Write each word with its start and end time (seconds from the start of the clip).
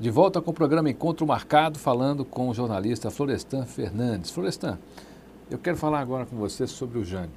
De 0.00 0.08
volta 0.08 0.40
com 0.40 0.50
o 0.50 0.54
programa 0.54 0.88
Encontro 0.88 1.26
Marcado, 1.26 1.78
falando 1.78 2.24
com 2.24 2.48
o 2.48 2.54
jornalista 2.54 3.10
Florestan 3.10 3.66
Fernandes. 3.66 4.30
Florestan, 4.30 4.78
eu 5.50 5.58
quero 5.58 5.76
falar 5.76 6.00
agora 6.00 6.24
com 6.24 6.36
você 6.36 6.66
sobre 6.66 6.98
o 6.98 7.04
Jânio, 7.04 7.28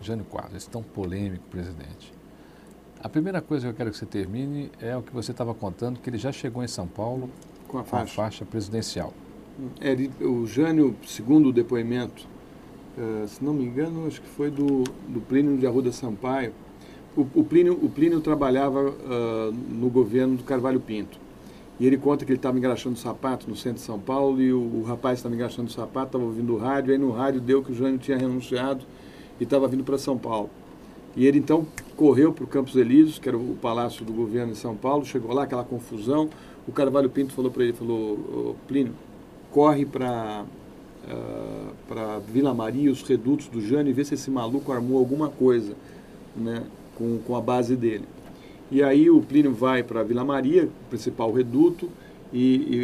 Jânio 0.00 0.24
Quadros, 0.24 0.56
esse 0.56 0.68
tão 0.68 0.82
polêmico 0.82 1.44
presidente. 1.48 2.12
A 3.00 3.08
primeira 3.08 3.40
coisa 3.40 3.66
que 3.66 3.70
eu 3.70 3.76
quero 3.76 3.92
que 3.92 3.96
você 3.96 4.04
termine 4.04 4.68
é 4.80 4.96
o 4.96 5.02
que 5.02 5.14
você 5.14 5.30
estava 5.30 5.54
contando, 5.54 6.00
que 6.00 6.10
ele 6.10 6.18
já 6.18 6.32
chegou 6.32 6.64
em 6.64 6.66
São 6.66 6.88
Paulo 6.88 7.30
com 7.68 7.78
a 7.78 7.84
faixa, 7.84 8.16
com 8.16 8.20
a 8.20 8.24
faixa 8.24 8.44
presidencial. 8.44 9.14
É, 9.80 9.94
o 10.24 10.44
Jânio, 10.44 10.96
segundo 11.06 11.50
o 11.50 11.52
depoimento, 11.52 12.26
uh, 12.98 13.28
se 13.28 13.44
não 13.44 13.54
me 13.54 13.62
engano, 13.62 14.08
acho 14.08 14.20
que 14.20 14.28
foi 14.28 14.50
do, 14.50 14.82
do 15.06 15.20
Plínio 15.20 15.56
de 15.56 15.68
Arruda 15.68 15.92
Sampaio, 15.92 16.52
o, 17.16 17.20
o, 17.32 17.44
Plínio, 17.44 17.78
o 17.80 17.88
Plínio 17.88 18.20
trabalhava 18.20 18.90
uh, 18.90 19.52
no 19.52 19.88
governo 19.88 20.36
do 20.36 20.42
Carvalho 20.42 20.80
Pinto. 20.80 21.27
E 21.80 21.86
ele 21.86 21.96
conta 21.96 22.24
que 22.24 22.32
ele 22.32 22.38
estava 22.38 22.58
engraxando 22.58 22.98
sapato 22.98 23.48
no 23.48 23.54
centro 23.54 23.78
de 23.78 23.84
São 23.84 23.98
Paulo 23.98 24.40
e 24.40 24.52
o, 24.52 24.58
o 24.58 24.82
rapaz 24.82 25.18
estava 25.18 25.34
engraxando 25.34 25.70
sapato, 25.70 26.08
estava 26.08 26.24
ouvindo 26.24 26.54
o 26.54 26.58
rádio, 26.58 26.92
aí 26.92 26.98
no 26.98 27.10
rádio 27.12 27.40
deu 27.40 27.62
que 27.62 27.70
o 27.70 27.74
Jânio 27.74 27.98
tinha 27.98 28.16
renunciado 28.16 28.84
e 29.38 29.44
estava 29.44 29.68
vindo 29.68 29.84
para 29.84 29.96
São 29.96 30.18
Paulo. 30.18 30.50
E 31.16 31.26
ele 31.26 31.38
então 31.38 31.66
correu 31.96 32.32
para 32.32 32.44
o 32.44 32.46
Campos 32.46 32.74
Elíseos, 32.76 33.18
que 33.18 33.28
era 33.28 33.36
o 33.36 33.56
palácio 33.60 34.04
do 34.04 34.12
governo 34.12 34.52
em 34.52 34.56
São 34.56 34.76
Paulo, 34.76 35.04
chegou 35.04 35.32
lá, 35.32 35.44
aquela 35.44 35.64
confusão. 35.64 36.28
O 36.66 36.72
Carvalho 36.72 37.08
Pinto 37.08 37.32
falou 37.32 37.50
para 37.50 37.64
ele, 37.64 37.72
falou, 37.72 38.56
Plínio, 38.66 38.92
corre 39.50 39.86
para 39.86 40.44
uh, 41.04 41.72
para 41.88 42.18
Vila 42.18 42.52
Maria, 42.52 42.90
os 42.90 43.02
redutos 43.02 43.48
do 43.48 43.60
Jânio, 43.60 43.90
e 43.90 43.92
vê 43.92 44.04
se 44.04 44.14
esse 44.14 44.30
maluco 44.30 44.70
armou 44.72 44.98
alguma 44.98 45.28
coisa 45.28 45.74
né, 46.36 46.62
com, 46.94 47.18
com 47.18 47.36
a 47.36 47.40
base 47.40 47.74
dele. 47.76 48.04
E 48.70 48.82
aí 48.82 49.08
o 49.10 49.20
Plínio 49.20 49.52
vai 49.52 49.82
para 49.82 50.02
Vila 50.02 50.24
Maria, 50.24 50.68
principal 50.90 51.32
reduto, 51.32 51.88
e, 52.32 52.38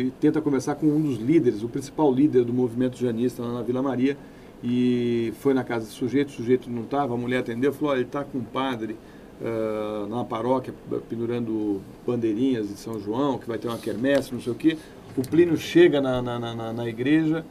e, 0.07 0.13
tenta 0.21 0.41
conversar 0.41 0.77
com 0.77 0.87
um 0.87 1.01
dos 1.01 1.19
líderes, 1.19 1.63
o 1.63 1.69
principal 1.69 2.13
líder 2.13 2.45
do 2.45 2.53
movimento 2.55 2.97
janista 2.97 3.43
lá 3.43 3.53
na 3.53 3.63
Vila 3.63 3.83
Maria, 3.83 4.17
e 4.63 5.35
foi 5.41 5.53
na 5.53 5.63
casa 5.63 5.85
do 5.85 5.93
sujeito, 5.93 6.29
o 6.29 6.33
sujeito 6.33 6.71
não 6.71 6.83
estava, 6.83 7.13
a 7.13 7.17
mulher 7.17 7.41
atendeu, 7.41 7.73
falou, 7.73 7.95
ele 7.95 8.05
está 8.05 8.25
com 8.25 8.39
um 8.39 8.45
padre 8.45 8.97
uh, 9.43 10.07
na 10.09 10.25
paróquia 10.25 10.73
pendurando 11.11 11.83
bandeirinhas 12.07 12.69
de 12.69 12.77
São 12.77 12.99
João, 12.99 13.37
que 13.37 13.47
vai 13.47 13.59
ter 13.59 13.69
uma 13.69 13.77
quermesse, 13.77 14.33
não 14.33 14.41
sei 14.41 14.53
o 14.53 14.57
quê. 14.57 14.79
O 15.15 15.21
Plínio 15.21 15.59
chega 15.59 16.01
na, 16.01 16.23
na, 16.23 16.39
na, 16.39 16.73
na 16.73 16.89
igreja 16.89 17.45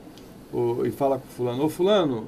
e 0.84 0.92
fala 0.92 1.20
com 1.20 1.25
o 1.25 1.30
fulano, 1.30 1.64
ô 1.64 1.70
fulano, 1.70 2.25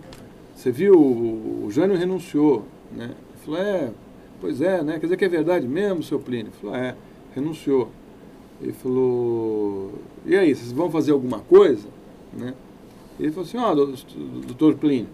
você 0.55 0.71
viu, 0.71 0.93
o, 0.93 1.65
o 1.65 1.71
Jânio 1.71 1.97
renunciou, 1.97 2.65
né? 2.91 3.05
Ele 3.05 3.43
falou, 3.43 3.59
é, 3.59 3.91
Pois 4.39 4.61
é, 4.61 4.83
né? 4.83 4.93
Quer 4.93 5.07
dizer 5.07 5.17
que 5.17 5.25
é 5.25 5.29
verdade 5.29 5.67
mesmo, 5.67 6.03
seu 6.03 6.19
Plínio? 6.19 6.47
Ele 6.47 6.55
falou, 6.61 6.75
é, 6.75 6.95
renunciou. 7.33 7.89
Ele 8.61 8.73
falou, 8.73 9.93
e 10.25 10.35
aí, 10.35 10.55
vocês 10.55 10.71
vão 10.71 10.89
fazer 10.89 11.11
alguma 11.11 11.39
coisa? 11.39 11.87
Né? 12.33 12.53
Ele 13.19 13.31
falou 13.31 13.47
assim, 13.47 13.57
ó, 13.57 13.71
oh, 13.71 13.75
doutor 14.45 14.75
Plínio, 14.75 15.07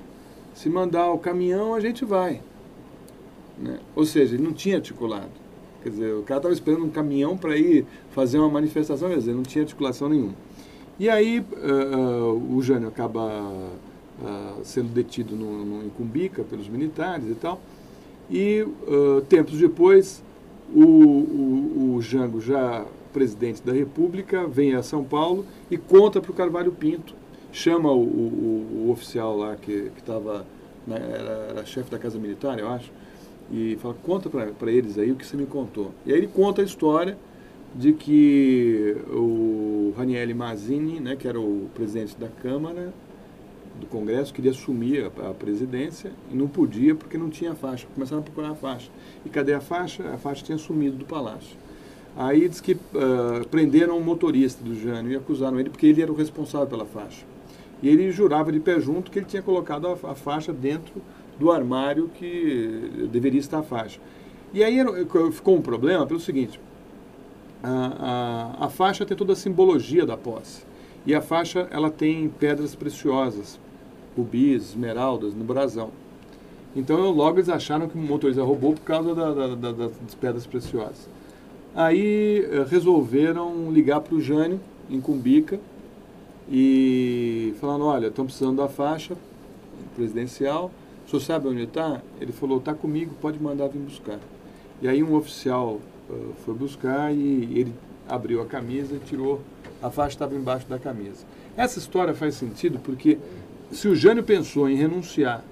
se 0.53 0.69
mandar 0.69 1.11
o 1.11 1.17
caminhão, 1.17 1.73
a 1.73 1.79
gente 1.79 2.05
vai. 2.05 2.41
Né? 3.57 3.79
Ou 3.95 4.05
seja, 4.05 4.35
ele 4.35 4.43
não 4.43 4.53
tinha 4.53 4.77
articulado. 4.77 5.29
Quer 5.83 5.89
dizer, 5.89 6.13
o 6.13 6.23
cara 6.23 6.39
estava 6.39 6.53
esperando 6.53 6.85
um 6.85 6.89
caminhão 6.89 7.35
para 7.35 7.57
ir 7.57 7.85
fazer 8.11 8.37
uma 8.37 8.49
manifestação, 8.49 9.09
quer 9.09 9.17
dizer, 9.17 9.33
não 9.33 9.43
tinha 9.43 9.63
articulação 9.63 10.09
nenhuma. 10.09 10.35
E 10.99 11.09
aí 11.09 11.39
uh, 11.39 12.35
uh, 12.35 12.55
o 12.55 12.61
Jânio 12.61 12.87
acaba 12.87 13.27
uh, 14.21 14.63
sendo 14.63 14.89
detido 14.89 15.35
no, 15.35 15.65
no, 15.65 15.85
em 15.85 15.89
Cumbica 15.89 16.43
pelos 16.43 16.69
militares 16.69 17.27
e 17.27 17.33
tal. 17.33 17.59
E 18.31 18.61
uh, 18.61 19.21
tempos 19.27 19.59
depois, 19.59 20.23
o, 20.73 20.81
o, 20.81 21.95
o, 21.95 22.01
Jango, 22.01 22.39
já 22.39 22.85
presidente 23.11 23.61
da 23.61 23.73
República, 23.73 24.47
vem 24.47 24.73
a 24.73 24.81
São 24.81 25.03
Paulo 25.03 25.45
e 25.69 25.77
conta 25.77 26.21
para 26.21 26.31
o 26.31 26.33
Carvalho 26.33 26.71
Pinto, 26.71 27.13
chama 27.51 27.91
o, 27.91 28.01
o, 28.01 28.85
o 28.85 28.91
oficial 28.91 29.35
lá 29.35 29.57
que 29.57 29.91
estava, 29.97 30.45
né, 30.87 30.95
era, 30.95 31.47
era 31.49 31.65
chefe 31.65 31.91
da 31.91 31.99
Casa 31.99 32.17
Militar, 32.17 32.57
eu 32.57 32.69
acho, 32.69 32.89
e 33.51 33.77
fala, 33.81 33.95
conta 34.01 34.29
para 34.29 34.71
eles 34.71 34.97
aí 34.97 35.11
o 35.11 35.15
que 35.15 35.25
você 35.27 35.35
me 35.35 35.45
contou. 35.45 35.91
E 36.05 36.13
aí 36.13 36.17
ele 36.17 36.27
conta 36.27 36.61
a 36.61 36.65
história 36.65 37.17
de 37.75 37.91
que 37.91 38.95
o 39.09 39.93
Raniel 39.97 40.33
Mazzini, 40.33 41.01
né, 41.01 41.17
que 41.17 41.27
era 41.27 41.39
o 41.39 41.69
presidente 41.75 42.15
da 42.17 42.29
Câmara, 42.29 42.93
do 43.81 43.87
Congresso 43.87 44.33
queria 44.33 44.51
assumir 44.51 45.11
a, 45.19 45.29
a, 45.29 45.33
presidência 45.33 46.11
e 46.31 46.35
não 46.35 46.47
podia 46.47 46.95
porque 46.95 47.17
não 47.17 47.29
tinha 47.29 47.53
faixa. 47.53 47.87
Começaram 47.93 48.21
a 48.21 48.23
procurar 48.23 48.51
a 48.51 48.55
faixa. 48.55 48.89
E 49.25 49.29
cadê 49.29 49.53
a 49.53 49.59
faixa? 49.59 50.03
A 50.13 50.17
faixa 50.17 50.45
tinha 50.45 50.57
sumido 50.57 50.95
do 50.95 51.05
palácio. 51.05 51.57
Aí 52.15 52.47
diz 52.47 52.61
que 52.61 52.73
uh, 52.73 53.47
prenderam 53.49 53.97
o 53.97 54.03
motorista 54.03 54.63
do 54.63 54.75
Jânio 54.75 55.11
e 55.11 55.15
acusaram 55.15 55.59
ele 55.59 55.69
porque 55.69 55.87
ele 55.87 56.01
era 56.01 56.11
o 56.11 56.15
responsável 56.15 56.67
pela 56.67 56.85
faixa. 56.85 57.25
E 57.81 57.89
ele 57.89 58.11
jurava 58.11 58.51
de 58.51 58.59
pé 58.59 58.79
junto 58.79 59.09
que 59.09 59.19
ele 59.19 59.25
tinha 59.25 59.41
colocado 59.41 59.87
a, 59.87 60.11
a 60.11 60.15
faixa 60.15 60.53
dentro 60.53 61.01
do 61.39 61.51
armário 61.51 62.09
que 62.13 63.07
deveria 63.11 63.39
estar 63.39 63.59
a 63.59 63.63
faixa. 63.63 63.99
E 64.53 64.63
aí 64.63 64.77
ficou 65.31 65.55
um 65.55 65.61
problema 65.61 66.05
pelo 66.05 66.19
seguinte: 66.19 66.59
a, 67.63 68.57
a, 68.59 68.65
a 68.65 68.69
faixa 68.69 69.05
tem 69.05 69.15
toda 69.15 69.33
a 69.33 69.35
simbologia 69.35 70.05
da 70.05 70.17
posse. 70.17 70.63
E 71.05 71.15
a 71.15 71.21
faixa 71.21 71.67
ela 71.71 71.89
tem 71.89 72.29
pedras 72.29 72.75
preciosas, 72.75 73.59
rubis, 74.15 74.69
esmeraldas 74.69 75.33
no 75.33 75.43
brasão. 75.43 75.89
Então 76.75 77.11
logo 77.11 77.37
eles 77.37 77.49
acharam 77.49 77.87
que 77.87 77.97
o 77.97 78.01
motorista 78.01 78.43
roubou 78.43 78.73
por 78.73 78.81
causa 78.81 79.13
da, 79.13 79.33
da, 79.33 79.55
da, 79.55 79.71
das 79.71 80.15
pedras 80.19 80.45
preciosas. 80.45 81.09
Aí 81.75 82.45
eh, 82.49 82.65
resolveram 82.69 83.71
ligar 83.71 84.01
para 84.01 84.15
o 84.15 84.21
Jânio, 84.21 84.59
em 84.89 84.99
Cumbica, 84.99 85.59
e 86.49 87.53
falando, 87.61 87.85
olha, 87.85 88.07
estão 88.07 88.25
precisando 88.25 88.57
da 88.57 88.67
faixa 88.67 89.15
presidencial, 89.95 90.71
o 91.05 91.09
senhor 91.09 91.21
sabe 91.21 91.47
onde 91.47 91.63
está? 91.63 92.01
Ele 92.19 92.31
falou, 92.31 92.57
está 92.57 92.73
comigo, 92.73 93.13
pode 93.21 93.41
mandar 93.41 93.67
vir 93.67 93.79
buscar. 93.79 94.19
E 94.81 94.87
aí 94.87 95.01
um 95.01 95.15
oficial 95.15 95.79
uh, 96.09 96.33
foi 96.45 96.53
buscar 96.53 97.13
e 97.13 97.57
ele 97.57 97.73
abriu 98.07 98.41
a 98.41 98.45
camisa 98.45 98.95
e 98.95 98.99
tirou 98.99 99.41
a 99.81 99.89
faixa 99.89 100.15
estava 100.15 100.35
embaixo 100.35 100.67
da 100.67 100.77
camisa. 100.77 101.25
Essa 101.57 101.79
história 101.79 102.13
faz 102.13 102.35
sentido 102.35 102.79
porque 102.79 103.17
se 103.71 103.87
o 103.87 103.95
Jânio 103.95 104.23
pensou 104.23 104.69
em 104.69 104.75
renunciar 104.75 105.43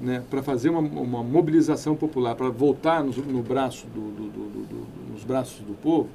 né, 0.00 0.22
para 0.30 0.42
fazer 0.42 0.70
uma, 0.70 0.80
uma, 0.80 1.22
mobilização 1.22 1.96
popular, 1.96 2.34
para 2.34 2.48
voltar 2.50 3.02
no, 3.02 3.12
no 3.12 3.42
braço 3.42 3.86
do, 3.88 4.00
do, 4.00 4.28
do, 4.30 5.12
nos 5.12 5.24
braços 5.24 5.60
do 5.60 5.74
povo, 5.74 6.08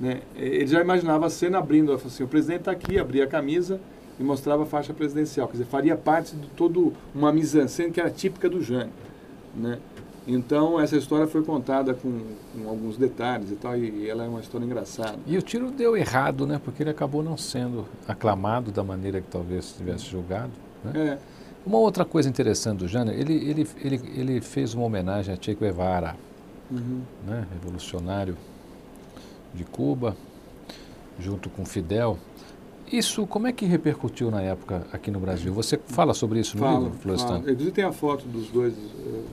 né, 0.00 0.20
ele 0.36 0.66
já 0.66 0.80
imaginava 0.80 1.26
a 1.26 1.30
cena 1.30 1.58
abrindo, 1.58 1.92
assim, 1.92 2.22
o 2.22 2.28
presidente 2.28 2.60
está 2.60 2.70
aqui, 2.70 2.98
abria 2.98 3.24
a 3.24 3.26
camisa 3.26 3.80
e 4.18 4.22
mostrava 4.22 4.62
a 4.62 4.66
faixa 4.66 4.94
presidencial, 4.94 5.48
quer 5.48 5.52
dizer, 5.52 5.64
faria 5.64 5.96
parte 5.96 6.36
de 6.36 6.46
todo 6.50 6.92
uma 7.14 7.32
mise-en-scène 7.32 7.90
que 7.90 8.00
era 8.00 8.10
típica 8.10 8.48
do 8.48 8.62
Jânio. 8.62 8.92
Né? 9.54 9.78
Então, 10.26 10.80
essa 10.80 10.96
história 10.96 11.26
foi 11.26 11.42
contada 11.42 11.94
com, 11.94 12.20
com, 12.54 12.68
alguns 12.68 12.96
detalhes 12.96 13.50
e 13.50 13.56
tal, 13.56 13.76
e 13.76 14.08
ela 14.08 14.24
é 14.24 14.28
uma 14.28 14.40
história 14.40 14.64
engraçada. 14.64 15.18
E 15.26 15.36
o 15.36 15.42
tiro 15.42 15.70
deu 15.70 15.96
errado, 15.96 16.46
né? 16.46 16.60
Porque 16.62 16.82
ele 16.82 16.90
acabou 16.90 17.22
não 17.22 17.36
sendo 17.36 17.86
aclamado 18.06 18.70
da 18.70 18.84
maneira 18.84 19.20
que 19.20 19.26
talvez 19.28 19.72
tivesse 19.72 20.04
julgado. 20.04 20.52
Né? 20.84 21.18
É. 21.18 21.18
Uma 21.66 21.78
outra 21.78 22.04
coisa 22.04 22.28
interessante 22.28 22.78
do 22.78 22.88
Jânio, 22.88 23.12
ele, 23.12 23.34
ele, 23.34 23.68
ele, 23.80 24.00
ele 24.16 24.40
fez 24.40 24.74
uma 24.74 24.84
homenagem 24.84 25.34
a 25.34 25.38
Che 25.40 25.54
Guevara, 25.54 26.16
uhum. 26.70 27.02
né? 27.26 27.46
revolucionário 27.52 28.36
de 29.52 29.64
Cuba, 29.64 30.16
junto 31.18 31.50
com 31.50 31.64
Fidel. 31.64 32.16
Isso, 32.92 33.26
como 33.26 33.46
é 33.46 33.52
que 33.52 33.64
repercutiu 33.64 34.30
na 34.30 34.42
época 34.42 34.86
aqui 34.92 35.10
no 35.10 35.18
Brasil? 35.18 35.52
Você 35.54 35.80
fala 35.86 36.12
sobre 36.14 36.40
isso 36.40 36.56
no 36.56 36.62
falo, 36.62 36.84
livro, 36.84 36.98
Florestan? 36.98 37.38
Inclusive 37.38 37.70
tem 37.70 37.84
a 37.84 37.92
foto 37.92 38.26
dos 38.26 38.48
dois 38.48 38.74
uh, 38.74 39.24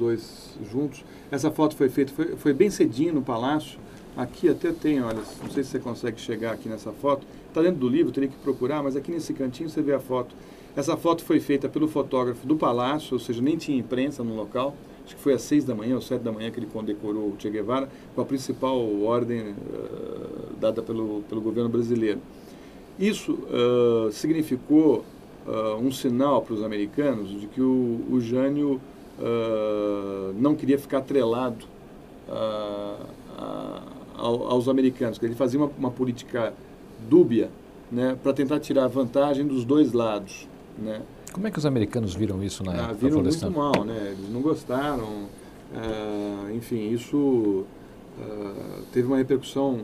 dois 0.00 0.58
juntos. 0.72 1.04
Essa 1.30 1.50
foto 1.50 1.76
foi 1.76 1.90
feita, 1.90 2.12
foi, 2.12 2.36
foi 2.36 2.52
bem 2.54 2.70
cedinho 2.70 3.14
no 3.14 3.22
palácio. 3.22 3.78
Aqui 4.16 4.48
até 4.48 4.72
tem, 4.72 5.00
olha, 5.02 5.20
não 5.42 5.50
sei 5.50 5.62
se 5.62 5.70
você 5.70 5.78
consegue 5.78 6.20
chegar 6.20 6.52
aqui 6.52 6.68
nessa 6.68 6.90
foto. 6.90 7.26
Está 7.48 7.60
dentro 7.62 7.78
do 7.78 7.88
livro, 7.88 8.10
teria 8.10 8.28
que 8.28 8.36
procurar, 8.38 8.82
mas 8.82 8.96
aqui 8.96 9.10
nesse 9.12 9.32
cantinho 9.34 9.68
você 9.68 9.82
vê 9.82 9.92
a 9.92 10.00
foto. 10.00 10.34
Essa 10.74 10.96
foto 10.96 11.22
foi 11.24 11.38
feita 11.40 11.68
pelo 11.68 11.86
fotógrafo 11.86 12.46
do 12.46 12.56
palácio, 12.56 13.14
ou 13.14 13.20
seja, 13.20 13.42
nem 13.42 13.56
tinha 13.56 13.78
imprensa 13.78 14.24
no 14.24 14.34
local. 14.34 14.74
Acho 15.04 15.16
que 15.16 15.22
foi 15.22 15.34
às 15.34 15.42
seis 15.42 15.64
da 15.64 15.74
manhã 15.74 15.96
ou 15.96 16.00
sete 16.00 16.22
da 16.22 16.32
manhã 16.32 16.50
que 16.50 16.58
ele 16.58 16.68
condecorou 16.72 17.28
o 17.28 17.36
Che 17.38 17.50
Guevara 17.50 17.88
com 18.14 18.20
a 18.20 18.24
principal 18.24 18.78
ordem 19.02 19.50
uh, 19.50 20.54
dada 20.60 20.82
pelo, 20.82 21.22
pelo 21.28 21.40
governo 21.40 21.68
brasileiro. 21.68 22.20
Isso 22.98 23.32
uh, 23.32 24.12
significou 24.12 25.04
uh, 25.46 25.76
um 25.80 25.90
sinal 25.90 26.42
para 26.42 26.54
os 26.54 26.62
americanos 26.62 27.30
de 27.40 27.46
que 27.46 27.60
o, 27.60 28.00
o 28.10 28.20
Jânio 28.20 28.80
uh, 29.20 30.32
não 30.38 30.54
queria 30.54 30.78
ficar 30.78 30.98
atrelado 30.98 31.66
uh, 32.28 33.06
aos 34.16 34.68
americanos, 34.68 35.18
ele 35.22 35.34
fazia 35.34 35.58
uma, 35.58 35.70
uma 35.78 35.90
política 35.90 36.52
dúbia 37.08 37.50
né, 37.90 38.16
para 38.22 38.32
tentar 38.32 38.60
tirar 38.60 38.86
vantagem 38.88 39.46
dos 39.46 39.64
dois 39.64 39.92
lados. 39.92 40.46
Né. 40.78 41.00
Como 41.32 41.46
é 41.46 41.50
que 41.50 41.58
os 41.58 41.64
americanos 41.64 42.14
viram 42.14 42.42
isso 42.42 42.62
na 42.62 42.72
ah, 42.72 42.76
época? 42.76 42.94
Viram 42.94 43.22
muito 43.22 43.50
mal, 43.50 43.84
né? 43.84 44.14
eles 44.18 44.30
não 44.30 44.42
gostaram. 44.42 45.04
Uh, 45.72 46.50
enfim, 46.54 46.90
isso 46.90 47.64
teve 48.92 49.06
uma 49.06 49.16
repercussão 49.16 49.80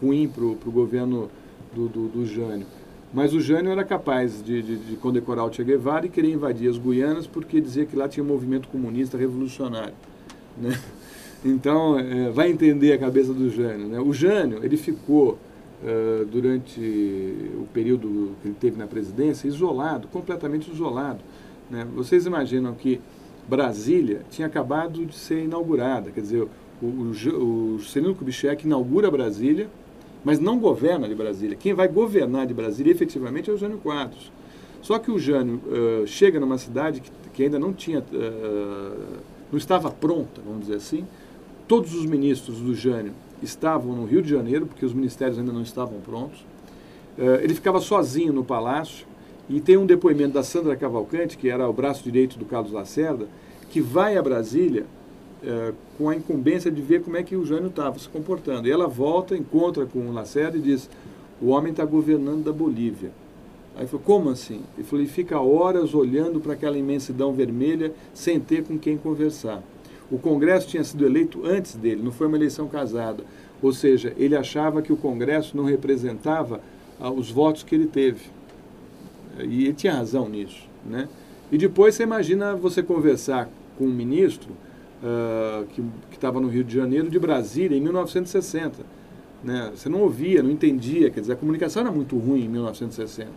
ruim 0.00 0.26
para 0.26 0.42
o 0.42 0.72
governo 0.72 1.28
do, 1.74 1.88
do, 1.88 2.08
do, 2.08 2.26
Jânio. 2.26 2.66
Mas 3.12 3.34
o 3.34 3.40
Jânio 3.40 3.70
era 3.70 3.84
capaz 3.84 4.42
de, 4.42 4.62
de, 4.62 4.76
de, 4.76 4.96
condecorar 4.96 5.44
o 5.44 5.52
Che 5.52 5.62
Guevara 5.62 6.06
e 6.06 6.08
querer 6.08 6.32
invadir 6.32 6.70
as 6.70 6.78
Guianas 6.78 7.26
porque 7.26 7.60
dizia 7.60 7.84
que 7.84 7.94
lá 7.94 8.08
tinha 8.08 8.24
um 8.24 8.26
movimento 8.26 8.68
comunista 8.68 9.18
revolucionário. 9.18 9.94
Né? 10.56 10.78
Então, 11.44 11.98
é, 11.98 12.30
vai 12.30 12.52
entender 12.52 12.92
a 12.92 12.98
cabeça 12.98 13.32
do 13.32 13.50
Jânio. 13.50 13.88
Né? 13.88 13.98
O 13.98 14.12
Jânio, 14.12 14.64
ele 14.64 14.76
ficou, 14.76 15.36
uh, 15.82 16.24
durante 16.26 16.80
o 16.80 17.66
período 17.74 18.30
que 18.40 18.46
ele 18.46 18.56
teve 18.60 18.78
na 18.78 18.86
presidência, 18.86 19.48
isolado, 19.48 20.06
completamente 20.06 20.70
isolado. 20.70 21.18
Né? 21.68 21.84
Vocês 21.96 22.26
imaginam 22.26 22.74
que 22.74 23.00
Brasília 23.48 24.20
tinha 24.30 24.46
acabado 24.46 25.04
de 25.04 25.16
ser 25.16 25.42
inaugurada, 25.42 26.12
quer 26.12 26.20
dizer, 26.20 26.46
o, 26.80 26.86
o, 26.86 27.74
o 27.74 27.80
Celino 27.82 28.14
Kubitschek 28.14 28.64
inaugura 28.64 29.10
Brasília, 29.10 29.68
mas 30.24 30.38
não 30.38 30.58
governa 30.58 31.08
de 31.08 31.14
Brasília. 31.14 31.56
Quem 31.56 31.74
vai 31.74 31.88
governar 31.88 32.46
de 32.46 32.54
Brasília 32.54 32.92
efetivamente 32.92 33.50
é 33.50 33.52
o 33.52 33.56
Jânio 33.56 33.78
Quadros. 33.78 34.30
Só 34.80 34.98
que 34.98 35.10
o 35.10 35.18
Jânio 35.18 35.60
uh, 35.66 36.06
chega 36.06 36.40
numa 36.40 36.58
cidade 36.58 37.00
que, 37.00 37.10
que 37.32 37.42
ainda 37.44 37.58
não 37.58 37.72
tinha, 37.72 38.00
uh, 38.00 39.18
não 39.50 39.58
estava 39.58 39.90
pronta, 39.90 40.40
vamos 40.44 40.62
dizer 40.62 40.76
assim. 40.76 41.06
Todos 41.68 41.94
os 41.94 42.04
ministros 42.04 42.58
do 42.58 42.74
Jânio 42.74 43.12
estavam 43.42 43.94
no 43.94 44.04
Rio 44.04 44.22
de 44.22 44.30
Janeiro, 44.30 44.66
porque 44.66 44.84
os 44.84 44.92
ministérios 44.92 45.38
ainda 45.38 45.52
não 45.52 45.62
estavam 45.62 46.00
prontos. 46.00 46.40
Uh, 47.16 47.40
ele 47.42 47.54
ficava 47.54 47.80
sozinho 47.80 48.32
no 48.32 48.44
palácio 48.44 49.06
e 49.48 49.60
tem 49.60 49.76
um 49.76 49.86
depoimento 49.86 50.34
da 50.34 50.42
Sandra 50.42 50.74
Cavalcante, 50.76 51.36
que 51.36 51.48
era 51.48 51.68
o 51.68 51.72
braço 51.72 52.02
direito 52.02 52.38
do 52.38 52.44
Carlos 52.44 52.72
Lacerda, 52.72 53.26
que 53.70 53.80
vai 53.80 54.16
a 54.16 54.22
Brasília 54.22 54.84
é, 55.44 55.72
com 55.98 56.08
a 56.08 56.16
incumbência 56.16 56.70
de 56.70 56.80
ver 56.80 57.02
como 57.02 57.16
é 57.16 57.22
que 57.22 57.36
o 57.36 57.44
Jânio 57.44 57.68
estava 57.68 57.98
se 57.98 58.08
comportando. 58.08 58.68
E 58.68 58.70
ela 58.70 58.86
volta, 58.86 59.36
encontra 59.36 59.84
com 59.86 60.00
o 60.00 60.12
Lacerda 60.12 60.56
e 60.56 60.60
diz: 60.60 60.88
o 61.40 61.48
homem 61.48 61.72
está 61.72 61.84
governando 61.84 62.44
da 62.44 62.52
Bolívia. 62.52 63.10
Aí 63.76 63.86
falou: 63.86 64.02
como 64.04 64.30
assim? 64.30 64.62
Ele 64.76 64.86
falou: 64.86 65.02
ele 65.04 65.10
fica 65.10 65.40
horas 65.40 65.94
olhando 65.94 66.40
para 66.40 66.52
aquela 66.52 66.78
imensidão 66.78 67.32
vermelha 67.32 67.92
sem 68.14 68.38
ter 68.38 68.64
com 68.64 68.78
quem 68.78 68.96
conversar. 68.96 69.62
O 70.10 70.18
Congresso 70.18 70.68
tinha 70.68 70.84
sido 70.84 71.06
eleito 71.06 71.44
antes 71.44 71.74
dele, 71.74 72.02
não 72.02 72.12
foi 72.12 72.26
uma 72.26 72.36
eleição 72.36 72.68
casada. 72.68 73.24
Ou 73.62 73.72
seja, 73.72 74.12
ele 74.16 74.36
achava 74.36 74.82
que 74.82 74.92
o 74.92 74.96
Congresso 74.96 75.56
não 75.56 75.64
representava 75.64 76.60
ah, 77.00 77.10
os 77.10 77.30
votos 77.30 77.62
que 77.62 77.74
ele 77.74 77.86
teve. 77.86 78.26
E 79.38 79.64
ele 79.64 79.72
tinha 79.72 79.94
razão 79.94 80.28
nisso. 80.28 80.68
Né? 80.84 81.08
E 81.50 81.56
depois 81.56 81.94
você 81.94 82.02
imagina 82.02 82.54
você 82.54 82.82
conversar 82.82 83.48
com 83.78 83.84
um 83.84 83.92
ministro 83.92 84.52
uh, 85.02 85.66
que 85.66 85.82
estava 86.12 86.40
no 86.40 86.48
Rio 86.48 86.64
de 86.64 86.74
Janeiro, 86.74 87.10
de 87.10 87.18
Brasília, 87.18 87.76
em 87.76 87.80
1960. 87.80 88.84
Né? 89.42 89.72
Você 89.74 89.88
não 89.88 90.00
ouvia, 90.00 90.42
não 90.42 90.50
entendia, 90.50 91.10
quer 91.10 91.20
dizer, 91.20 91.32
a 91.32 91.36
comunicação 91.36 91.82
era 91.82 91.90
muito 91.90 92.16
ruim 92.16 92.44
em 92.44 92.48
1960. 92.48 93.30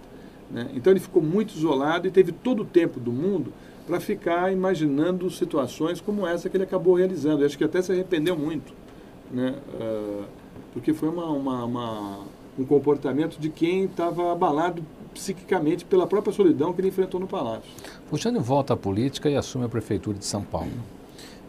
Né? 0.52 0.70
Então 0.76 0.94
ele 0.94 1.00
ficou 1.00 1.22
muito 1.22 1.56
isolado 1.56 2.08
e 2.08 2.12
teve 2.12 2.32
todo 2.32 2.62
o 2.62 2.66
tempo 2.66 3.00
do 3.00 3.12
mundo 3.12 3.52
para 3.88 4.00
ficar 4.00 4.52
imaginando 4.52 5.30
situações 5.30 6.02
como 6.02 6.26
essa 6.26 6.50
que 6.50 6.58
ele 6.58 6.64
acabou 6.64 6.96
realizando. 6.96 7.42
Eu 7.42 7.48
acho 7.48 7.58
que 7.58 7.64
até 7.64 7.82
se 7.82 7.92
arrependeu 7.92 8.38
muito, 8.38 8.74
né? 9.32 9.56
Uh, 9.80 10.24
porque 10.74 10.94
foi 10.94 11.08
uma, 11.08 11.26
uma, 11.28 11.66
uma, 11.66 12.20
um 12.60 12.66
comportamento 12.66 13.38
de 13.38 13.50
quem 13.50 13.86
estava 13.86 14.32
abalado 14.32 14.84
psiquicamente 15.14 15.86
pela 15.86 16.06
própria 16.06 16.34
solidão 16.34 16.74
que 16.74 16.82
ele 16.82 16.90
enfrentou 16.90 17.20
no 17.20 17.28
palácio. 17.28 17.72
O 18.12 18.18
Jânio 18.18 18.42
volta 18.42 18.74
à 18.74 18.78
política 18.78 19.30
e 19.30 19.38
assume 19.38 19.66
a 19.66 19.70
prefeitura 19.70 20.18
de 20.18 20.26
São 20.26 20.44
Paulo. 20.44 20.72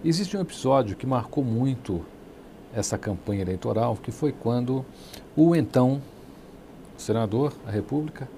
Existe 0.05 0.37
um 0.37 0.41
episódio 0.41 0.97
que 0.97 1.07
marcou 1.07 1.43
muito 1.43 2.05
essa 2.75 2.99
campanha 2.99 3.43
eleitoral, 3.43 3.97
que 3.97 4.13
foi 4.13 4.33
quando 4.33 4.85
o 5.37 5.55
então 5.55 6.01
senador 6.97 7.53
da 7.65 7.71
República, 7.71 8.29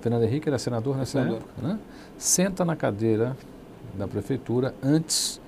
Fernando 0.00 0.24
Henrique 0.24 0.48
era 0.48 0.58
senador 0.58 0.96
nessa 0.96 1.12
senador. 1.12 1.38
época, 1.38 1.66
né? 1.66 1.78
senta 2.18 2.64
na 2.64 2.76
cadeira 2.76 3.36
da 3.94 4.06
prefeitura 4.06 4.74
antes 4.82 5.40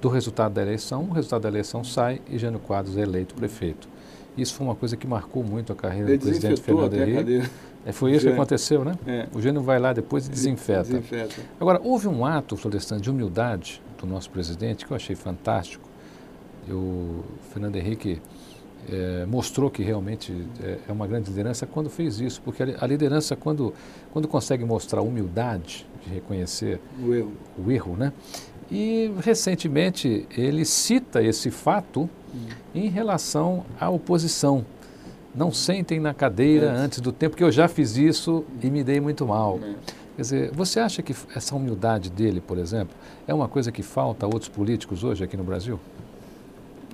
do 0.00 0.08
resultado 0.08 0.54
da 0.54 0.62
eleição. 0.62 1.04
O 1.04 1.12
resultado 1.12 1.42
da 1.42 1.48
eleição 1.48 1.84
sai 1.84 2.20
e 2.28 2.38
Jânio 2.38 2.58
Quadros 2.58 2.96
é 2.96 3.02
eleito 3.02 3.34
prefeito. 3.34 3.88
Isso 4.36 4.54
foi 4.54 4.66
uma 4.66 4.74
coisa 4.74 4.96
que 4.96 5.06
marcou 5.06 5.42
muito 5.42 5.72
a 5.72 5.76
carreira 5.76 6.10
Ele 6.10 6.18
do 6.18 6.22
presidente 6.22 6.60
Fernando 6.60 6.94
Henrique. 6.94 7.48
É, 7.86 7.92
foi 7.92 8.12
isso 8.12 8.26
que 8.26 8.32
aconteceu, 8.32 8.84
né? 8.84 8.96
É. 9.06 9.28
O 9.32 9.40
Gênio 9.40 9.62
vai 9.62 9.78
lá 9.78 9.92
depois 9.92 10.26
e 10.26 10.30
desinfeta. 10.30 10.82
desinfeta. 10.82 11.40
Agora, 11.60 11.80
houve 11.84 12.08
um 12.08 12.26
ato, 12.26 12.56
Florestan, 12.56 12.98
de 12.98 13.08
humildade 13.08 13.80
nosso 14.06 14.30
presidente 14.30 14.86
que 14.86 14.92
eu 14.92 14.96
achei 14.96 15.16
fantástico. 15.16 15.88
o 16.68 17.22
Fernando 17.52 17.76
Henrique 17.76 18.20
é, 18.90 19.26
mostrou 19.26 19.70
que 19.70 19.82
realmente 19.82 20.32
é, 20.62 20.78
é, 20.88 20.92
uma 20.92 21.06
grande 21.06 21.28
liderança 21.28 21.66
quando 21.66 21.90
fez 21.90 22.20
isso, 22.20 22.40
porque 22.42 22.62
a, 22.62 22.86
liderança, 22.86 23.34
quando, 23.34 23.74
quando 24.12 24.28
consegue 24.28 24.64
mostrar 24.64 25.02
humildade, 25.02 25.86
de 26.04 26.14
reconhecer 26.14 26.80
o 27.02 27.12
erro, 27.12 27.32
o 27.58 27.70
erro 27.70 27.96
né? 27.96 28.12
E 28.70 29.12
recentemente 29.20 30.26
ele 30.36 30.64
cita 30.64 31.22
esse 31.22 31.50
fato 31.50 32.08
hum. 32.34 32.46
em 32.74 32.88
relação 32.88 33.64
à 33.78 33.88
oposição 33.90 34.64
não 35.36 35.52
sentem 35.52 36.00
na 36.00 36.14
cadeira 36.14 36.66
é. 36.66 36.70
antes 36.70 36.98
do 37.00 37.12
tempo, 37.12 37.32
porque 37.32 37.44
eu 37.44 37.52
já 37.52 37.68
fiz 37.68 37.96
isso 37.96 38.42
e 38.62 38.70
me 38.70 38.82
dei 38.82 39.00
muito 39.00 39.26
mal. 39.26 39.60
É. 40.16 40.18
Quer 40.18 40.22
dizer, 40.22 40.50
você 40.52 40.80
acha 40.80 41.02
que 41.02 41.14
essa 41.34 41.54
humildade 41.54 42.10
dele, 42.10 42.40
por 42.40 42.58
exemplo, 42.58 42.96
é 43.26 43.34
uma 43.34 43.48
coisa 43.48 43.70
que 43.70 43.82
falta 43.82 44.24
a 44.24 44.28
outros 44.28 44.48
políticos 44.48 45.04
hoje 45.04 45.22
aqui 45.22 45.36
no 45.36 45.44
Brasil? 45.44 45.78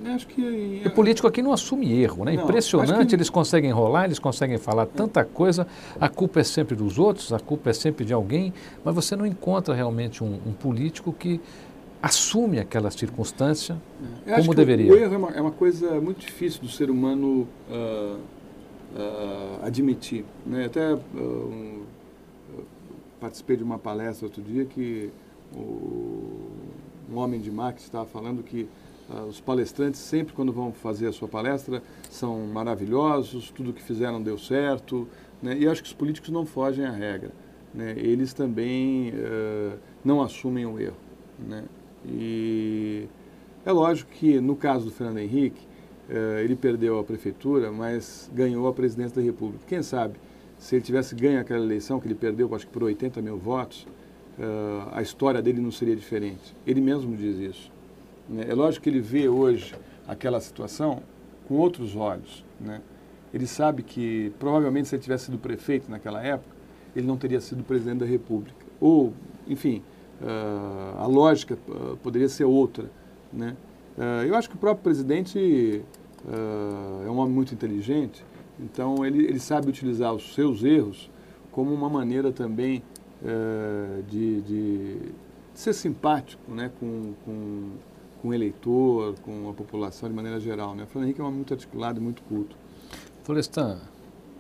Acho 0.05 0.27
que. 0.27 0.83
O 0.85 0.91
político 0.91 1.29
aqui 1.29 1.41
não 1.41 1.53
assume 1.53 1.93
erro, 1.93 2.25
né? 2.25 2.35
Não, 2.35 2.43
Impressionante, 2.43 3.11
que... 3.11 3.15
eles 3.15 3.31
conseguem 3.31 3.71
enrolar, 3.71 4.07
eles 4.07 4.19
conseguem 4.19 4.59
falar 4.59 4.87
tanta 4.87 5.25
coisa, 5.25 5.67
a 6.01 6.09
culpa 6.09 6.41
é 6.41 6.45
sempre 6.45 6.75
dos 6.75 6.99
outros, 6.99 7.33
a 7.33 7.39
culpa 7.39 7.71
é 7.71 7.73
sempre 7.73 8.05
de 8.05 8.13
alguém, 8.13 8.53
mas 8.85 8.95
você 8.95 9.15
não 9.15 9.25
encontra 9.25 9.75
realmente 9.75 10.25
um, 10.25 10.41
um 10.45 10.53
político 10.53 11.13
que 11.13 11.41
assume 12.03 12.59
aquela 12.59 12.91
circunstância 12.91 13.77
é. 14.27 14.35
como 14.35 14.55
deveria. 14.55 14.93
O 14.93 14.97
erro 14.97 15.15
é 15.15 15.17
uma, 15.17 15.31
é 15.31 15.41
uma, 15.41 15.53
coisa 15.53 16.01
muito 16.01 16.19
difícil 16.19 16.61
do 16.61 16.69
ser 16.69 16.91
humano 16.91 17.47
uh, 17.71 18.17
uh, 18.97 19.59
admitir. 19.63 20.25
Né? 20.45 20.65
Até 20.65 20.95
uh, 20.95 21.01
um, 21.15 21.83
participei 23.23 23.57
de 23.57 23.63
uma 23.63 23.79
palestra 23.79 24.27
outro 24.27 24.43
dia 24.43 24.65
que 24.65 25.09
o, 25.55 26.51
um 27.09 27.17
homem 27.17 27.41
de 27.41 27.53
marketing 27.53 27.85
estava 27.85 28.05
falando 28.05 28.43
que 28.43 28.69
os 29.29 29.41
palestrantes 29.41 30.01
sempre 30.01 30.33
quando 30.33 30.53
vão 30.53 30.73
fazer 30.73 31.07
a 31.07 31.13
sua 31.13 31.29
palestra 31.29 31.83
são 32.11 32.47
maravilhosos, 32.47 33.51
tudo 33.51 33.73
que 33.73 33.83
fizeram 33.83 34.23
deu 34.23 34.39
certo, 34.39 35.07
né? 35.43 35.57
e 35.59 35.69
acho 35.69 35.83
que 35.83 35.89
os 35.89 35.95
políticos 35.95 36.31
não 36.31 36.47
fogem 36.47 36.87
à 36.87 36.91
regra. 36.91 37.31
Né? 37.75 37.95
Eles 37.97 38.33
também 38.33 39.13
não 40.03 40.23
assumem 40.23 40.65
o 40.65 40.81
erro. 40.81 40.97
Né? 41.39 41.65
E 42.07 43.07
é 43.67 43.71
lógico 43.71 44.11
que 44.13 44.41
no 44.41 44.57
caso 44.57 44.87
do 44.87 44.91
Fernando 44.91 45.19
Henrique, 45.19 45.61
eh, 46.09 46.43
ele 46.45 46.57
perdeu 46.57 46.99
a 46.99 47.05
prefeitura, 47.05 47.71
mas 47.71 48.31
ganhou 48.35 48.67
a 48.67 48.73
presidência 48.73 49.17
da 49.17 49.23
República. 49.23 49.65
Quem 49.67 49.83
sabe, 49.83 50.15
se 50.63 50.77
ele 50.77 50.83
tivesse 50.85 51.13
ganho 51.17 51.41
aquela 51.41 51.65
eleição, 51.65 51.99
que 51.99 52.07
ele 52.07 52.15
perdeu, 52.15 52.55
acho 52.55 52.65
que 52.65 52.73
por 52.73 52.85
80 52.85 53.21
mil 53.21 53.37
votos, 53.37 53.85
eh, 54.39 54.89
a 54.93 55.03
história 55.03 55.43
dele 55.43 55.61
não 55.61 55.73
seria 55.73 55.97
diferente. 55.97 56.55
Ele 56.65 56.81
mesmo 56.81 57.17
diz 57.17 57.37
isso. 57.37 57.73
Né? 58.29 58.47
É 58.49 58.55
lógico 58.55 58.85
que 58.85 58.89
ele 58.89 59.01
vê 59.01 59.29
hoje 59.29 59.75
aquela 60.07 60.41
situação 60.41 61.03
com 61.49 61.57
outros 61.57 61.97
olhos. 61.97 62.45
Né? 62.61 62.81
Ele 63.35 63.45
sabe 63.45 63.83
que, 63.83 64.33
provavelmente, 64.39 64.87
se 64.87 64.95
ele 64.95 65.03
tivesse 65.03 65.25
sido 65.25 65.37
prefeito 65.37 65.91
naquela 65.91 66.23
época, 66.23 66.55
ele 66.95 67.09
não 67.09 67.17
teria 67.17 67.41
sido 67.41 67.65
presidente 67.65 67.99
da 67.99 68.07
República. 68.07 68.65
Ou, 68.81 69.13
enfim, 69.49 69.83
uh, 70.21 70.97
a 70.97 71.07
lógica 71.09 71.59
uh, 71.67 71.97
poderia 71.97 72.29
ser 72.29 72.45
outra. 72.45 72.89
Né? 73.33 73.57
Uh, 73.99 74.27
eu 74.29 74.37
acho 74.37 74.49
que 74.49 74.55
o 74.55 74.59
próprio 74.59 74.85
presidente 74.85 75.83
é 77.05 77.11
um 77.11 77.19
homem 77.19 77.35
muito 77.35 77.53
inteligente, 77.53 78.25
então 78.61 79.05
ele, 79.05 79.25
ele 79.25 79.39
sabe 79.39 79.69
utilizar 79.69 80.13
os 80.13 80.35
seus 80.35 80.63
erros 80.63 81.11
como 81.51 81.73
uma 81.73 81.89
maneira 81.89 82.33
também 82.33 82.83
de, 84.09 84.41
de, 84.41 84.41
de, 84.43 85.13
ser 85.55 85.73
simpático 85.73 86.53
né? 86.53 86.71
com, 86.81 87.15
com, 87.25 87.71
com 88.21 88.29
o 88.29 88.35
eleitor, 88.35 89.15
com 89.21 89.49
a 89.49 89.53
população 89.53 90.09
de 90.09 90.15
maneira 90.15 90.41
geral. 90.41 90.75
Né? 90.75 90.85
O 90.85 90.87
Fernando 90.87 91.05
Henrique 91.05 91.21
é 91.21 91.25
um 91.25 91.27
homem 91.27 91.37
muito 91.37 91.55
articulado 91.55 92.01
e 92.01 92.03
muito 92.03 92.23
culto. 92.23 92.57
Florestan, 93.23 93.79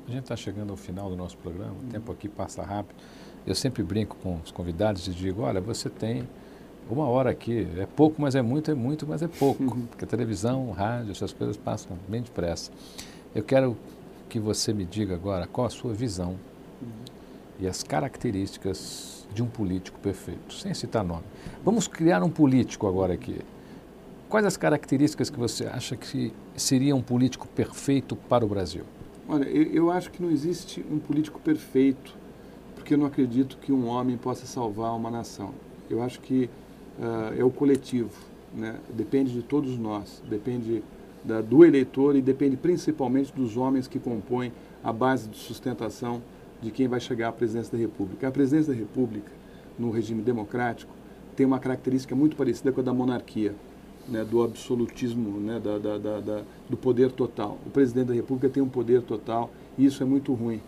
a 0.06 0.10
gente 0.10 0.22
está 0.22 0.36
chegando 0.36 0.70
ao 0.70 0.76
final 0.76 1.08
do 1.08 1.16
nosso 1.16 1.36
programa, 1.38 1.74
o 1.74 1.90
tempo 1.90 2.10
aqui 2.10 2.28
passa 2.28 2.62
rápido. 2.62 2.96
Eu 3.46 3.54
sempre 3.54 3.82
brinco 3.82 4.16
com 4.22 4.38
os 4.44 4.50
convidados 4.50 5.06
e 5.06 5.10
digo, 5.12 5.42
olha, 5.42 5.60
você 5.60 5.88
tem 5.88 6.28
uma 6.90 7.06
hora 7.06 7.30
aqui, 7.30 7.66
é 7.76 7.86
pouco, 7.86 8.20
mas 8.20 8.34
é 8.34 8.42
muito, 8.42 8.70
é 8.70 8.74
muito, 8.74 9.06
mas 9.06 9.22
é 9.22 9.28
pouco, 9.28 9.64
porque 9.88 10.04
a 10.04 10.08
televisão, 10.08 10.68
o 10.68 10.72
rádio, 10.72 11.12
essas 11.12 11.32
coisas 11.32 11.56
passam 11.56 11.96
bem 12.08 12.22
depressa. 12.22 12.70
Eu 13.34 13.42
quero 13.42 13.76
que 14.32 14.40
você 14.40 14.72
me 14.72 14.86
diga 14.86 15.14
agora 15.14 15.46
qual 15.46 15.66
a 15.66 15.70
sua 15.70 15.92
visão 15.92 16.38
uhum. 16.80 16.88
e 17.60 17.68
as 17.68 17.82
características 17.82 19.28
de 19.34 19.42
um 19.42 19.46
político 19.46 20.00
perfeito, 20.00 20.54
sem 20.54 20.72
citar 20.72 21.04
nome. 21.04 21.24
Vamos 21.62 21.86
criar 21.86 22.22
um 22.22 22.30
político 22.30 22.86
agora 22.86 23.12
aqui. 23.12 23.36
Quais 24.30 24.46
as 24.46 24.56
características 24.56 25.28
que 25.28 25.38
você 25.38 25.66
acha 25.66 25.98
que 25.98 26.32
seria 26.56 26.96
um 26.96 27.02
político 27.02 27.46
perfeito 27.46 28.16
para 28.16 28.42
o 28.42 28.48
Brasil? 28.48 28.84
Olha, 29.28 29.44
eu, 29.44 29.64
eu 29.64 29.90
acho 29.90 30.10
que 30.10 30.22
não 30.22 30.30
existe 30.30 30.82
um 30.90 30.98
político 30.98 31.38
perfeito, 31.38 32.16
porque 32.74 32.94
eu 32.94 32.98
não 32.98 33.04
acredito 33.04 33.58
que 33.58 33.70
um 33.70 33.86
homem 33.86 34.16
possa 34.16 34.46
salvar 34.46 34.96
uma 34.96 35.10
nação. 35.10 35.52
Eu 35.90 36.02
acho 36.02 36.18
que 36.20 36.48
uh, 36.98 37.38
é 37.38 37.44
o 37.44 37.50
coletivo, 37.50 38.16
né? 38.54 38.76
depende 38.94 39.30
de 39.30 39.42
todos 39.42 39.76
nós, 39.76 40.22
depende 40.26 40.82
da, 41.24 41.40
do 41.40 41.64
eleitor 41.64 42.16
e 42.16 42.22
depende 42.22 42.56
principalmente 42.56 43.32
dos 43.32 43.56
homens 43.56 43.86
que 43.86 43.98
compõem 43.98 44.52
a 44.82 44.92
base 44.92 45.28
de 45.28 45.36
sustentação 45.36 46.22
de 46.60 46.70
quem 46.70 46.88
vai 46.88 47.00
chegar 47.00 47.28
à 47.28 47.32
presidência 47.32 47.72
da 47.72 47.78
República. 47.78 48.28
A 48.28 48.30
presidência 48.30 48.72
da 48.72 48.78
República, 48.78 49.30
no 49.78 49.90
regime 49.90 50.22
democrático, 50.22 50.92
tem 51.36 51.46
uma 51.46 51.58
característica 51.58 52.14
muito 52.14 52.36
parecida 52.36 52.72
com 52.72 52.80
a 52.80 52.84
da 52.84 52.92
monarquia, 52.92 53.54
né, 54.08 54.24
do 54.24 54.42
absolutismo, 54.42 55.40
né, 55.40 55.60
da, 55.60 55.78
da, 55.78 55.98
da, 55.98 56.42
do 56.68 56.76
poder 56.76 57.10
total. 57.12 57.58
O 57.66 57.70
presidente 57.70 58.08
da 58.08 58.14
República 58.14 58.48
tem 58.48 58.62
um 58.62 58.68
poder 58.68 59.02
total 59.02 59.50
e 59.78 59.86
isso 59.86 60.02
é 60.02 60.06
muito 60.06 60.32
ruim. 60.34 60.60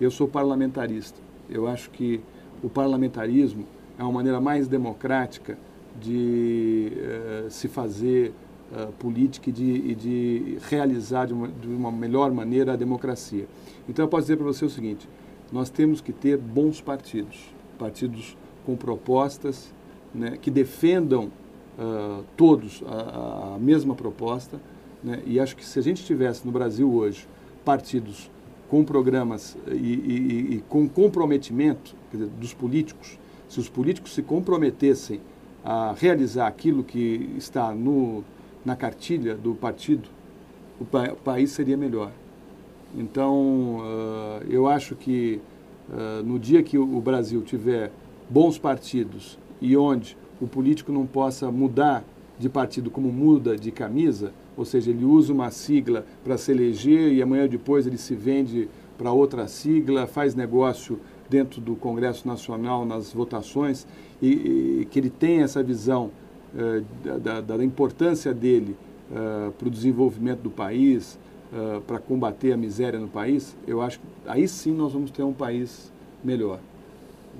Eu 0.00 0.10
sou 0.10 0.28
parlamentarista. 0.28 1.18
Eu 1.48 1.66
acho 1.66 1.90
que 1.90 2.20
o 2.62 2.68
parlamentarismo 2.68 3.66
é 3.98 4.02
uma 4.02 4.12
maneira 4.12 4.40
mais 4.40 4.68
democrática 4.68 5.58
de 6.00 6.92
uh, 6.96 7.50
se 7.50 7.68
fazer 7.68 8.32
uh, 8.72 8.92
política 8.92 9.50
e 9.50 9.52
de, 9.52 9.70
e 9.70 9.94
de 9.94 10.58
realizar 10.68 11.26
de 11.26 11.32
uma, 11.32 11.48
de 11.48 11.68
uma, 11.68 11.92
melhor 11.92 12.32
maneira 12.32 12.72
a 12.72 12.76
democracia. 12.76 13.46
Então 13.88 14.04
eu 14.04 14.08
posso 14.08 14.22
dizer 14.22 14.36
para 14.36 14.46
você 14.46 14.64
o 14.64 14.70
seguinte: 14.70 15.08
nós 15.52 15.70
temos 15.70 16.00
que 16.00 16.12
ter 16.12 16.38
bons 16.38 16.80
partidos, 16.80 17.38
partidos 17.78 18.36
com 18.64 18.76
propostas 18.76 19.72
né, 20.14 20.36
que 20.40 20.50
defendam 20.50 21.30
uh, 21.78 22.24
todos 22.36 22.82
a, 22.86 23.54
a, 23.54 23.58
mesma 23.58 23.94
proposta. 23.94 24.60
Né, 25.02 25.22
e 25.26 25.38
acho 25.38 25.56
que 25.56 25.64
se 25.64 25.78
a 25.78 25.82
gente 25.82 26.04
tivesse 26.04 26.46
no 26.46 26.52
Brasil 26.52 26.92
hoje 26.92 27.28
partidos 27.64 28.30
com 28.68 28.84
programas 28.84 29.56
e, 29.70 29.72
e, 29.74 30.54
e 30.54 30.64
com 30.68 30.88
comprometimento 30.88 31.94
dizer, 32.10 32.28
dos 32.28 32.54
políticos, 32.54 33.18
se 33.48 33.60
os 33.60 33.68
políticos 33.68 34.14
se 34.14 34.22
comprometessem 34.22 35.20
a 35.64 35.92
realizar 35.92 36.46
aquilo 36.46 36.82
que 36.82 37.34
está 37.36 37.72
no, 37.74 38.24
na 38.64 38.76
cartilha 38.76 39.34
do 39.34 39.54
partido, 39.54 40.08
o, 40.80 40.84
pa, 40.84 41.12
o 41.12 41.16
país 41.16 41.50
seria 41.50 41.76
melhor. 41.76 42.12
Então, 42.96 43.78
uh, 43.78 44.44
eu 44.48 44.66
acho 44.66 44.94
que 44.94 45.40
uh, 45.88 46.22
no 46.22 46.38
dia 46.38 46.62
que 46.62 46.76
o 46.78 47.00
Brasil 47.00 47.42
tiver 47.42 47.90
bons 48.28 48.58
partidos 48.58 49.38
e 49.60 49.76
onde 49.76 50.16
o 50.40 50.46
político 50.46 50.92
não 50.92 51.06
possa 51.06 51.50
mudar 51.50 52.04
de 52.38 52.48
partido 52.48 52.90
como 52.90 53.12
muda 53.12 53.56
de 53.56 53.70
camisa, 53.70 54.32
ou 54.56 54.64
seja, 54.64 54.90
ele 54.90 55.04
usa 55.04 55.32
uma 55.32 55.50
sigla 55.50 56.04
para 56.24 56.36
se 56.36 56.50
eleger 56.50 57.12
e 57.12 57.22
amanhã 57.22 57.48
depois 57.48 57.86
ele 57.86 57.96
se 57.96 58.14
vende 58.14 58.68
para 58.98 59.12
outra 59.12 59.46
sigla, 59.46 60.06
faz 60.06 60.34
negócio 60.34 60.98
dentro 61.30 61.60
do 61.60 61.74
Congresso 61.76 62.26
Nacional 62.26 62.84
nas 62.84 63.12
votações 63.12 63.86
e, 64.20 64.80
e 64.80 64.88
que 64.90 64.98
ele 64.98 65.10
tem 65.10 65.42
essa 65.42 65.62
visão 65.62 66.10
da, 67.22 67.40
da, 67.40 67.64
importância 67.64 68.34
dele 68.34 68.76
uh, 69.10 69.52
para 69.52 69.68
o 69.68 69.70
desenvolvimento 69.70 70.40
do 70.40 70.50
país, 70.50 71.18
uh, 71.52 71.80
para 71.82 71.98
combater 71.98 72.52
a 72.52 72.56
miséria 72.56 72.98
no 72.98 73.08
país, 73.08 73.56
eu 73.66 73.80
acho 73.80 73.98
que 73.98 74.04
aí 74.26 74.46
sim 74.46 74.72
nós 74.72 74.92
vamos 74.92 75.10
ter 75.10 75.22
um 75.22 75.32
país 75.32 75.90
melhor. 76.22 76.60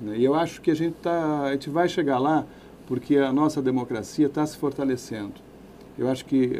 Né? 0.01 0.17
E 0.17 0.23
eu 0.23 0.33
acho 0.33 0.61
que 0.61 0.71
a 0.71 0.75
gente, 0.75 0.95
tá, 0.95 1.43
a 1.43 1.51
gente 1.51 1.69
vai 1.69 1.87
chegar 1.87 2.17
lá 2.17 2.45
porque 2.87 3.17
a 3.17 3.31
nossa 3.31 3.61
democracia 3.61 4.25
está 4.25 4.45
se 4.45 4.57
fortalecendo. 4.57 5.33
Eu 5.97 6.09
acho 6.09 6.25
que 6.25 6.51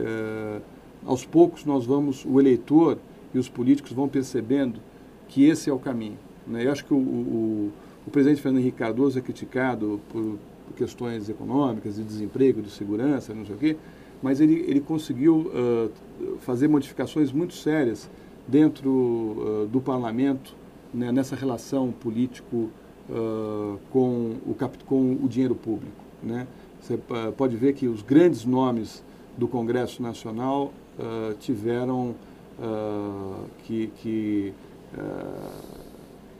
aos 1.05 1.25
poucos 1.25 1.65
nós 1.65 1.85
vamos, 1.85 2.25
o 2.25 2.39
eleitor 2.39 2.97
e 3.33 3.39
os 3.39 3.49
políticos 3.49 3.91
vão 3.91 4.07
percebendo 4.07 4.79
que 5.27 5.45
esse 5.45 5.69
é 5.69 5.73
o 5.73 5.79
caminho. 5.79 6.17
Né? 6.45 6.65
Eu 6.65 6.71
acho 6.71 6.85
que 6.85 6.93
o, 6.93 6.97
o, 6.97 7.71
o, 8.05 8.11
presidente 8.11 8.41
Fernando 8.41 8.61
Henrique 8.61 8.77
Cardoso 8.77 9.17
é 9.17 9.21
criticado 9.21 9.99
por, 10.09 10.37
por, 10.65 10.73
questões 10.75 11.29
econômicas, 11.29 11.95
de 11.95 12.03
desemprego, 12.03 12.61
de 12.61 12.69
segurança, 12.69 13.33
não 13.33 13.45
sei 13.45 13.55
o 13.55 13.57
quê, 13.57 13.77
mas 14.21 14.39
ele, 14.39 14.65
ele 14.67 14.79
conseguiu 14.79 15.51
uh, 15.51 16.37
fazer 16.39 16.67
modificações 16.67 17.31
muito 17.31 17.53
sérias 17.53 18.09
dentro 18.47 18.89
uh, 18.89 19.67
do 19.67 19.81
parlamento, 19.81 20.55
né, 20.93 21.11
nessa 21.11 21.35
relação 21.35 21.91
político 21.91 22.69
uh, 23.09 23.77
com, 23.91 24.37
o, 24.45 24.55
com 24.85 25.17
o 25.21 25.27
dinheiro 25.27 25.55
público. 25.55 26.03
Né? 26.21 26.47
Você 26.79 26.97
pode 27.37 27.55
ver 27.55 27.73
que 27.73 27.87
os 27.87 28.01
grandes 28.01 28.45
nomes 28.45 29.03
do 29.37 29.47
Congresso 29.47 30.03
Nacional 30.03 30.73
tiveram 31.39 32.13
que, 33.63 33.87
que 33.97 34.53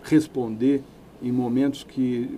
responder 0.04 0.84
em 1.22 1.32
momentos 1.32 1.84
que 1.84 2.38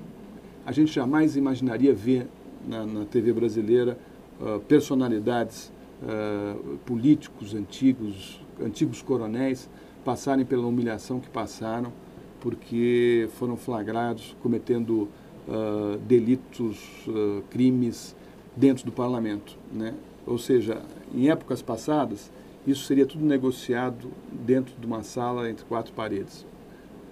a 0.66 0.72
gente 0.72 0.92
jamais 0.92 1.36
imaginaria 1.38 1.94
ver 1.94 2.28
na, 2.68 2.86
na 2.86 3.06
TV 3.06 3.32
brasileira 3.32 3.98
uh, 4.42 4.60
personalidades 4.62 5.72
uh, 6.02 6.78
políticos 6.80 7.54
antigos, 7.54 8.42
antigos 8.60 9.02
coronéis, 9.02 9.70
passarem 10.04 10.44
pela 10.44 10.66
humilhação 10.66 11.20
que 11.20 11.30
passaram, 11.30 11.94
porque 12.42 13.30
foram 13.38 13.56
flagrados 13.56 14.36
cometendo 14.42 15.08
uh, 15.48 15.98
delitos, 16.08 17.06
crimes 17.50 18.16
dentro 18.56 18.86
do 18.86 18.92
parlamento. 18.92 19.58
Né? 19.72 19.94
Ou 20.26 20.38
seja, 20.38 20.82
em 21.14 21.30
épocas 21.30 21.62
passadas, 21.62 22.32
isso 22.66 22.86
seria 22.86 23.06
tudo 23.06 23.24
negociado 23.24 24.10
dentro 24.32 24.74
de 24.80 24.86
uma 24.86 25.04
sala 25.04 25.50
entre 25.50 25.66
quatro 25.66 25.94
paredes. 25.94 26.46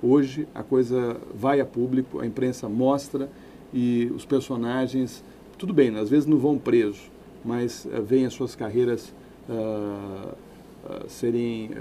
Hoje 0.02 0.48
a 0.54 0.62
coisa 0.62 1.18
vai 1.34 1.62
a 1.62 1.66
público, 1.66 2.20
a 2.20 2.26
imprensa 2.26 2.68
mostra 2.68 3.30
e 3.74 4.12
os 4.16 4.24
personagens, 4.26 5.24
tudo 5.58 5.74
bem, 5.74 5.96
às 5.98 6.10
vezes 6.10 6.26
não 6.26 6.38
vão 6.38 6.58
presos, 6.58 7.12
mas 7.44 7.86
uh, 7.86 8.02
veem 8.04 8.26
as 8.26 8.34
suas 8.34 8.56
carreiras 8.56 9.14
uh, 9.50 10.30
uh, 10.30 11.10
serem 11.10 11.72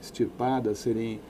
extirpadas, 0.00 0.78
serem 0.78 1.20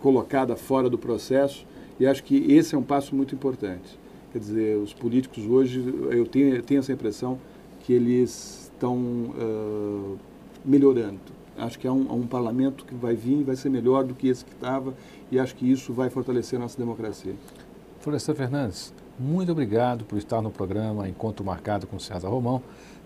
colocadas 0.00 0.60
fora 0.60 0.88
do 0.88 0.96
processo. 0.96 1.66
E 2.00 2.06
acho 2.06 2.24
que 2.24 2.52
esse 2.52 2.74
é 2.74 2.78
um 2.78 2.82
passo 2.82 3.14
muito 3.14 3.34
importante. 3.34 3.98
Quer 4.32 4.38
dizer, 4.38 4.76
os 4.78 4.94
políticos 4.94 5.44
hoje, 5.44 5.84
eu 6.10 6.26
tenho, 6.26 6.56
eu 6.56 6.62
tenho 6.62 6.78
essa 6.78 6.92
impressão 6.92 7.38
que 7.80 7.92
eles 7.92 8.70
estão 8.72 9.34
melhorando 10.64 11.20
acho 11.56 11.78
que 11.78 11.86
é 11.86 11.92
um, 11.92 12.08
é 12.08 12.12
um 12.12 12.26
parlamento 12.26 12.84
que 12.84 12.94
vai 12.94 13.14
vir 13.14 13.40
e 13.40 13.42
vai 13.42 13.56
ser 13.56 13.68
melhor 13.68 14.04
do 14.04 14.14
que 14.14 14.28
esse 14.28 14.44
que 14.44 14.52
estava 14.52 14.94
e 15.30 15.38
acho 15.38 15.54
que 15.54 15.70
isso 15.70 15.92
vai 15.92 16.10
fortalecer 16.10 16.58
a 16.58 16.62
nossa 16.62 16.78
democracia. 16.78 17.34
Florestan 18.00 18.34
Fernandes, 18.34 18.92
muito 19.18 19.52
obrigado 19.52 20.04
por 20.04 20.18
estar 20.18 20.42
no 20.42 20.50
programa 20.50 21.08
Encontro 21.08 21.44
Marcado 21.44 21.86
com 21.86 21.98
César 21.98 22.28
Romão. 22.28 22.62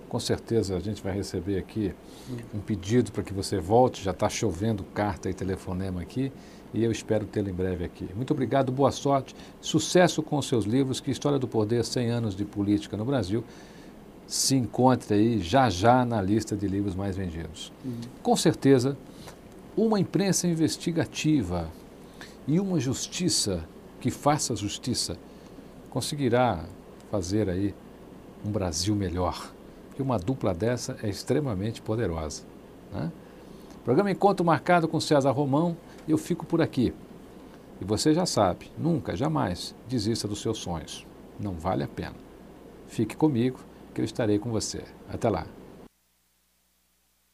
Com 0.09 0.21
certeza 0.21 0.76
a 0.76 0.81
gente 0.81 1.03
vai 1.03 1.12
receber 1.12 1.59
aqui 1.59 1.93
um 2.55 2.61
pedido 2.61 3.11
para 3.11 3.23
que 3.23 3.33
você 3.33 3.59
volte, 3.59 4.03
já 4.03 4.12
está 4.12 4.29
chovendo 4.29 4.85
carta 4.95 5.29
e 5.29 5.35
telefonema 5.35 6.00
aqui 6.00 6.33
e 6.73 6.85
eu 6.85 6.93
espero 6.93 7.26
tê-lo 7.26 7.49
em 7.49 7.53
breve 7.53 7.85
aqui. 7.85 8.09
Muito 8.15 8.33
obrigado, 8.33 8.71
boa 8.71 8.93
sorte, 8.93 9.35
sucesso 9.61 10.23
com 10.23 10.38
os 10.38 10.47
seus 10.47 10.65
livros, 10.65 11.00
que 11.00 11.11
História 11.11 11.38
do 11.38 11.49
Poder, 11.49 11.85
100 11.85 12.11
anos 12.11 12.37
de 12.37 12.45
política 12.45 12.97
no 12.97 13.05
Brasil 13.05 13.43
se 14.26 14.56
encontre 14.56 15.14
aí 15.14 15.40
já 15.40 15.71
já 15.71 16.04
na 16.04 16.21
lista 16.21 16.56
de 16.56 16.66
livros 16.66 16.95
mais 16.95 17.16
vendidos. 17.16 17.73
Uhum. 17.85 18.00
Com 18.23 18.37
certeza, 18.37 18.97
uma 19.76 20.00
imprensa 20.00 20.49
investigativa 20.49 21.71
e 22.47 22.59
uma 22.59 22.80
justiça 22.80 23.64
que 24.00 24.11
faça 24.11 24.56
justiça 24.56 25.16
conseguirá 25.90 26.64
fazer 27.11 27.49
aí 27.49 27.75
um 28.45 28.50
Brasil 28.50 28.95
melhor. 28.95 29.52
Porque 29.88 30.02
uma 30.02 30.18
dupla 30.18 30.52
dessa 30.52 30.97
é 31.02 31.09
extremamente 31.09 31.80
poderosa. 31.80 32.42
Né? 32.92 33.11
Programa 33.85 34.11
Encontro 34.11 34.45
Marcado 34.45 34.88
com 34.88 35.00
César 35.00 35.30
Romão, 35.30 35.76
eu 36.09 36.18
fico 36.18 36.45
por 36.45 36.61
aqui. 36.61 36.92
E 37.80 37.85
você 37.85 38.12
já 38.12 38.26
sabe, 38.26 38.71
nunca, 38.76 39.16
jamais 39.16 39.75
desista 39.88 40.26
dos 40.26 40.40
seus 40.40 40.59
sonhos. 40.59 41.06
Não 41.38 41.52
vale 41.52 41.85
a 41.85 41.88
pena. 41.88 42.14
Fique 42.87 43.16
comigo 43.16 43.59
que 43.97 44.03
eu 44.03 44.05
estarei 44.05 44.38
com 44.38 44.50
você. 44.50 44.85
Até 45.09 45.31
lá. 45.31 45.47